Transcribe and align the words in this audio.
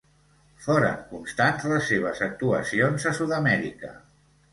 Foren 0.67 0.95
constants 1.09 1.67
les 1.71 1.85
seves 1.91 2.21
actuacions 2.29 3.05
a 3.11 3.13
Sud-amèrica. 3.19 3.93